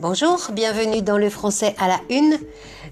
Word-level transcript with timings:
Bonjour, 0.00 0.38
bienvenue 0.54 1.02
dans 1.02 1.18
le 1.18 1.28
français 1.28 1.74
à 1.78 1.86
la 1.86 2.00
une. 2.08 2.38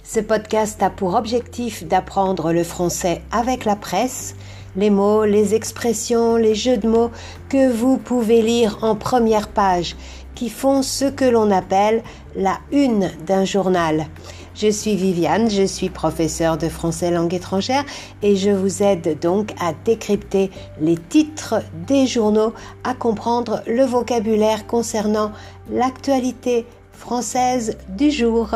Ce 0.05 0.21
podcast 0.21 0.83
a 0.83 0.91
pour 0.91 1.15
objectif 1.15 1.83
d'apprendre 1.85 2.53
le 2.53 2.63
français 2.63 3.23
avec 3.33 3.65
la 3.65 3.77
presse, 3.77 4.37
les 4.77 4.91
mots, 4.91 5.25
les 5.25 5.55
expressions, 5.55 6.37
les 6.37 6.55
jeux 6.55 6.77
de 6.77 6.87
mots 6.87 7.11
que 7.49 7.73
vous 7.73 7.97
pouvez 7.97 8.43
lire 8.43 8.81
en 8.83 8.95
première 8.95 9.49
page, 9.49 9.97
qui 10.35 10.51
font 10.51 10.83
ce 10.83 11.07
que 11.07 11.25
l'on 11.25 11.51
appelle 11.51 12.03
la 12.37 12.59
une 12.73 13.11
d'un 13.27 13.47
journal. 13.47 14.07
Je 14.55 14.69
suis 14.69 14.95
Viviane, 14.95 15.49
je 15.49 15.63
suis 15.63 15.89
professeure 15.89 16.59
de 16.59 16.69
français 16.69 17.11
langue 17.11 17.33
étrangère 17.33 17.85
et 18.23 18.37
je 18.37 18.51
vous 18.51 18.83
aide 18.83 19.19
donc 19.19 19.55
à 19.61 19.73
décrypter 19.73 20.51
les 20.79 20.99
titres 20.99 21.63
des 21.87 22.07
journaux, 22.07 22.53
à 22.85 22.93
comprendre 22.93 23.63
le 23.67 23.85
vocabulaire 23.85 24.67
concernant 24.67 25.33
l'actualité 25.71 26.67
française 26.99 27.79
du 27.89 28.11
jour. 28.11 28.51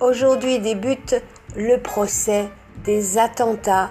Aujourd'hui 0.00 0.60
débute 0.60 1.16
le 1.56 1.76
procès 1.76 2.48
des 2.84 3.18
attentats 3.18 3.90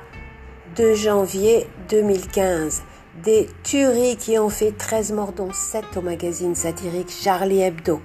de 0.75 0.93
janvier 0.93 1.67
2015, 1.89 2.83
des 3.23 3.47
tueries 3.63 4.15
qui 4.15 4.39
ont 4.39 4.49
fait 4.49 4.71
13 4.71 5.11
morts 5.11 5.33
dont 5.33 5.51
7 5.53 5.83
au 5.97 6.01
magazine 6.01 6.55
satirique 6.55 7.11
Charlie 7.11 7.61
Hebdo. 7.61 8.01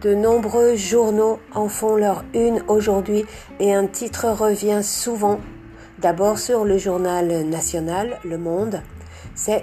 De 0.00 0.14
nombreux 0.14 0.76
journaux 0.76 1.40
en 1.54 1.68
font 1.68 1.94
leur 1.94 2.24
une 2.32 2.62
aujourd'hui 2.68 3.26
et 3.58 3.74
un 3.74 3.86
titre 3.86 4.30
revient 4.30 4.80
souvent, 4.82 5.40
d'abord 5.98 6.38
sur 6.38 6.64
le 6.64 6.78
journal 6.78 7.44
national 7.44 8.18
Le 8.24 8.38
Monde, 8.38 8.80
c'est 9.34 9.62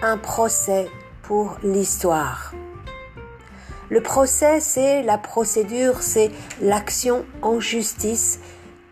un 0.00 0.16
procès 0.16 0.88
pour 1.22 1.58
l'histoire. 1.62 2.54
Le 3.90 4.00
procès, 4.00 4.60
c'est 4.60 5.02
la 5.02 5.18
procédure, 5.18 6.00
c'est 6.00 6.30
l'action 6.62 7.26
en 7.42 7.60
justice 7.60 8.40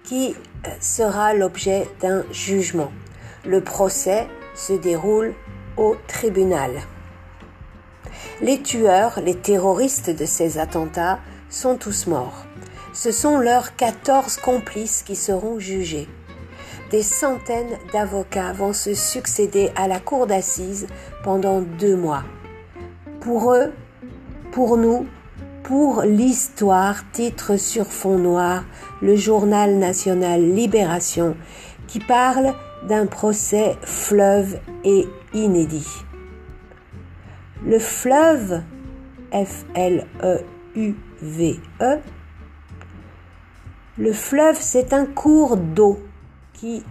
qui 0.02 0.36
euh, 0.66 0.70
sera 0.80 1.32
l'objet 1.32 1.88
d'un 2.02 2.24
jugement. 2.30 2.92
Le 3.46 3.62
procès 3.62 4.28
se 4.54 4.74
déroule 4.74 5.32
au 5.78 5.96
tribunal. 6.06 6.72
Les 8.40 8.60
tueurs, 8.60 9.20
les 9.24 9.36
terroristes 9.36 10.10
de 10.10 10.24
ces 10.24 10.58
attentats 10.58 11.18
sont 11.48 11.76
tous 11.76 12.06
morts. 12.06 12.44
Ce 12.92 13.10
sont 13.10 13.38
leurs 13.38 13.76
14 13.76 14.36
complices 14.36 15.02
qui 15.02 15.16
seront 15.16 15.58
jugés. 15.58 16.08
Des 16.90 17.02
centaines 17.02 17.78
d'avocats 17.92 18.52
vont 18.52 18.72
se 18.72 18.94
succéder 18.94 19.70
à 19.74 19.88
la 19.88 20.00
cour 20.00 20.26
d'assises 20.26 20.86
pendant 21.22 21.60
deux 21.60 21.96
mois. 21.96 22.22
Pour 23.20 23.52
eux, 23.52 23.72
pour 24.52 24.76
nous, 24.76 25.06
pour 25.64 26.02
l'histoire, 26.02 26.96
titre 27.12 27.56
sur 27.56 27.86
fond 27.86 28.18
noir, 28.18 28.64
le 29.00 29.16
journal 29.16 29.76
national 29.76 30.42
Libération, 30.42 31.36
qui 31.88 32.00
parle 32.00 32.54
d'un 32.86 33.06
procès 33.06 33.76
fleuve 33.82 34.58
et 34.84 35.06
inédit. 35.32 35.88
Le 37.66 37.78
fleuve, 37.78 38.60
F-L-E-U-V-E, 39.32 39.98
le 43.96 44.12
fleuve, 44.12 44.58
c'est 44.60 44.92
un 44.92 45.06
cours 45.06 45.56
d'eau 45.56 45.98
qui 46.52 46.84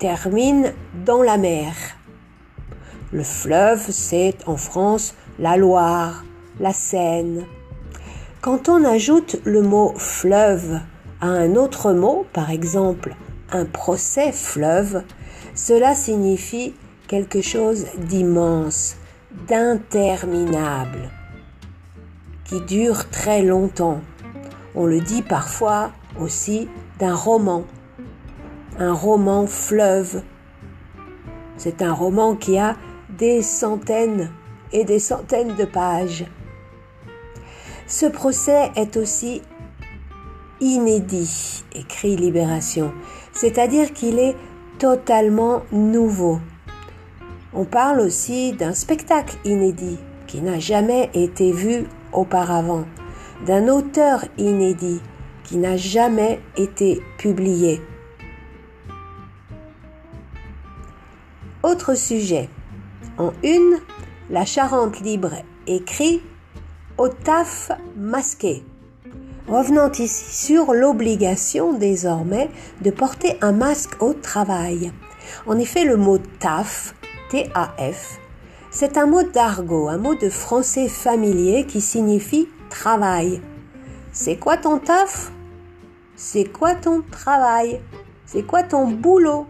termine 0.00 0.72
dans 1.04 1.22
la 1.22 1.36
mer. 1.36 1.74
Le 3.12 3.22
fleuve, 3.22 3.86
c'est 3.90 4.36
en 4.46 4.56
France 4.56 5.14
la 5.38 5.56
Loire, 5.56 6.24
la 6.58 6.72
Seine. 6.72 7.44
Quand 8.40 8.68
on 8.68 8.84
ajoute 8.84 9.36
le 9.44 9.62
mot 9.62 9.94
fleuve 9.96 10.80
à 11.20 11.26
un 11.26 11.54
autre 11.54 11.92
mot, 11.92 12.26
par 12.32 12.50
exemple 12.50 13.14
un 13.52 13.64
procès 13.64 14.32
fleuve, 14.32 15.04
cela 15.54 15.94
signifie 15.94 16.74
quelque 17.06 17.42
chose 17.42 17.86
d'immense, 17.98 18.96
d'interminable, 19.48 21.10
qui 22.44 22.60
dure 22.62 23.08
très 23.10 23.42
longtemps. 23.42 24.00
On 24.74 24.86
le 24.86 25.00
dit 25.00 25.22
parfois 25.22 25.92
aussi 26.18 26.68
d'un 26.98 27.14
roman, 27.14 27.64
un 28.78 28.92
roman 28.92 29.46
fleuve. 29.46 30.22
C'est 31.56 31.82
un 31.82 31.92
roman 31.92 32.34
qui 32.34 32.58
a 32.58 32.76
des 33.10 33.42
centaines 33.42 34.30
et 34.72 34.84
des 34.84 34.98
centaines 34.98 35.54
de 35.54 35.64
pages. 35.64 36.26
Ce 37.86 38.06
procès 38.06 38.70
est 38.74 38.96
aussi 38.96 39.42
inédit, 40.60 41.64
écrit 41.72 42.16
Libération, 42.16 42.92
c'est-à-dire 43.32 43.92
qu'il 43.92 44.18
est 44.18 44.36
totalement 44.78 45.62
nouveau. 45.70 46.40
On 47.58 47.64
parle 47.64 48.00
aussi 48.00 48.52
d'un 48.52 48.74
spectacle 48.74 49.38
inédit 49.46 49.96
qui 50.26 50.42
n'a 50.42 50.58
jamais 50.58 51.08
été 51.14 51.52
vu 51.52 51.84
auparavant, 52.12 52.84
d'un 53.46 53.68
auteur 53.68 54.26
inédit 54.36 55.00
qui 55.42 55.56
n'a 55.56 55.78
jamais 55.78 56.38
été 56.58 57.00
publié. 57.16 57.80
Autre 61.62 61.94
sujet. 61.94 62.50
En 63.16 63.32
une, 63.42 63.78
la 64.28 64.44
Charente 64.44 65.00
libre 65.00 65.32
écrit 65.66 66.20
au 66.98 67.08
taf 67.08 67.70
masqué. 67.96 68.64
Revenant 69.48 69.90
ici 69.92 70.46
sur 70.46 70.74
l'obligation 70.74 71.72
désormais 71.72 72.50
de 72.82 72.90
porter 72.90 73.38
un 73.40 73.52
masque 73.52 74.02
au 74.02 74.12
travail. 74.12 74.92
En 75.46 75.58
effet, 75.58 75.84
le 75.84 75.96
mot 75.96 76.18
taf 76.18 76.94
T-A-F, 77.28 78.20
c'est 78.70 78.96
un 78.96 79.06
mot 79.06 79.24
d'argot, 79.24 79.88
un 79.88 79.98
mot 79.98 80.14
de 80.14 80.28
français 80.28 80.86
familier 80.86 81.66
qui 81.66 81.80
signifie 81.80 82.48
travail. 82.70 83.40
C'est 84.12 84.36
quoi 84.36 84.56
ton 84.56 84.78
taf? 84.78 85.32
C'est 86.14 86.44
quoi 86.44 86.76
ton 86.76 87.02
travail? 87.10 87.80
C'est 88.26 88.44
quoi 88.44 88.62
ton 88.62 88.86
boulot? 88.86 89.48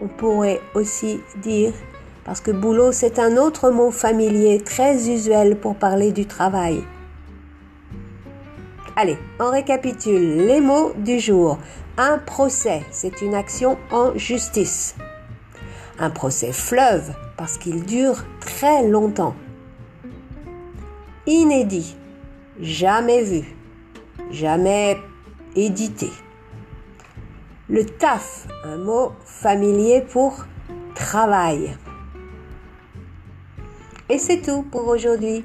On 0.00 0.06
pourrait 0.06 0.60
aussi 0.74 1.20
dire, 1.42 1.72
parce 2.24 2.40
que 2.40 2.52
boulot 2.52 2.92
c'est 2.92 3.18
un 3.18 3.36
autre 3.36 3.70
mot 3.70 3.90
familier 3.90 4.60
très 4.60 5.10
usuel 5.10 5.58
pour 5.58 5.74
parler 5.74 6.12
du 6.12 6.26
travail. 6.26 6.84
Allez, 8.94 9.18
on 9.40 9.50
récapitule 9.50 10.46
les 10.46 10.60
mots 10.60 10.92
du 10.96 11.18
jour. 11.18 11.58
Un 11.96 12.18
procès, 12.18 12.82
c'est 12.92 13.22
une 13.22 13.34
action 13.34 13.76
en 13.90 14.16
justice 14.16 14.94
un 15.98 16.10
procès 16.10 16.52
fleuve 16.52 17.12
parce 17.36 17.58
qu'il 17.58 17.84
dure 17.84 18.24
très 18.40 18.86
longtemps. 18.86 19.34
Inédit, 21.26 21.96
jamais 22.60 23.22
vu, 23.22 23.56
jamais 24.30 24.96
édité. 25.56 26.10
Le 27.68 27.84
taf, 27.84 28.46
un 28.64 28.78
mot 28.78 29.12
familier 29.24 30.00
pour 30.00 30.46
travail. 30.94 31.76
Et 34.08 34.18
c'est 34.18 34.40
tout 34.40 34.62
pour 34.62 34.88
aujourd'hui. 34.88 35.44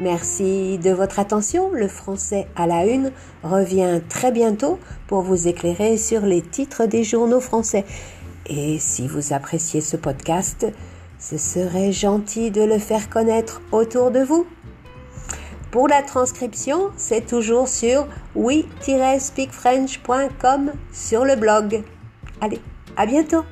Merci 0.00 0.78
de 0.78 0.90
votre 0.90 1.18
attention. 1.18 1.70
Le 1.72 1.88
français 1.88 2.48
à 2.56 2.66
la 2.66 2.86
une 2.86 3.12
revient 3.42 4.00
très 4.08 4.32
bientôt 4.32 4.78
pour 5.06 5.22
vous 5.22 5.48
éclairer 5.48 5.96
sur 5.96 6.22
les 6.22 6.42
titres 6.42 6.86
des 6.86 7.04
journaux 7.04 7.40
français. 7.40 7.84
Et 8.46 8.78
si 8.78 9.08
vous 9.08 9.32
appréciez 9.32 9.80
ce 9.80 9.96
podcast, 9.96 10.66
ce 11.18 11.38
serait 11.38 11.92
gentil 11.92 12.50
de 12.50 12.60
le 12.62 12.78
faire 12.78 13.08
connaître 13.08 13.62
autour 13.72 14.10
de 14.10 14.20
vous. 14.20 14.46
Pour 15.70 15.88
la 15.88 16.02
transcription, 16.02 16.90
c'est 16.96 17.24
toujours 17.26 17.68
sur 17.68 18.06
oui-speakfrench.com 18.34 20.72
sur 20.92 21.24
le 21.24 21.36
blog. 21.36 21.82
Allez, 22.40 22.60
à 22.96 23.06
bientôt 23.06 23.44